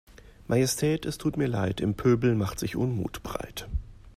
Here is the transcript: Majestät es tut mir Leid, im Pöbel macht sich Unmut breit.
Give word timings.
Majestät 0.47 1.05
es 1.05 1.19
tut 1.19 1.37
mir 1.37 1.45
Leid, 1.47 1.79
im 1.79 1.93
Pöbel 1.93 2.33
macht 2.33 2.57
sich 2.57 2.75
Unmut 2.75 3.21
breit. 3.21 3.67